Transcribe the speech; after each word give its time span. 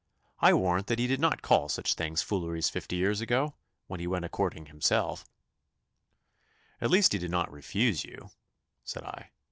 I 0.39 0.55
warrant 0.55 0.87
that 0.87 0.97
he 0.97 1.05
did 1.05 1.19
not 1.19 1.43
call 1.43 1.69
such 1.69 1.93
things 1.93 2.23
fooleries 2.23 2.71
fifty 2.71 2.95
years 2.95 3.21
ago, 3.21 3.53
when 3.85 3.99
he 3.99 4.07
went 4.07 4.25
a 4.25 4.29
courting 4.29 4.65
himself.' 4.65 5.25
'At 6.81 6.89
least 6.89 7.13
he 7.13 7.19
did 7.19 7.29
not 7.29 7.51
refuse 7.51 8.03
you,' 8.03 8.31
said 8.83 9.03
I. 9.03 9.29